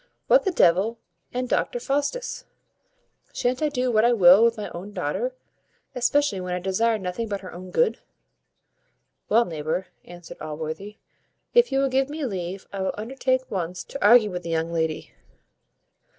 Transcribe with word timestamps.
What 0.25 0.45
the 0.45 0.51
devil 0.51 0.97
and 1.31 1.47
doctor 1.47 1.79
Faustus! 1.79 2.45
shan't 3.33 3.61
I 3.61 3.69
do 3.69 3.91
what 3.91 4.03
I 4.03 4.13
will 4.13 4.43
with 4.43 4.57
my 4.57 4.67
own 4.71 4.93
daughter, 4.93 5.35
especially 5.93 6.41
when 6.41 6.55
I 6.55 6.59
desire 6.59 6.97
nothing 6.97 7.27
but 7.27 7.41
her 7.41 7.51
own 7.53 7.69
good?" 7.69 7.99
"Well, 9.29 9.45
neighbour," 9.45 9.89
answered 10.03 10.41
Allworthy, 10.41 10.97
"if 11.53 11.71
you 11.71 11.77
will 11.77 11.89
give 11.89 12.09
me 12.09 12.25
leave, 12.25 12.65
I 12.73 12.81
will 12.81 12.95
undertake 12.97 13.51
once 13.51 13.83
to 13.83 14.03
argue 14.03 14.31
with 14.31 14.41
the 14.41 14.49
young 14.49 14.73
lady." 14.73 15.13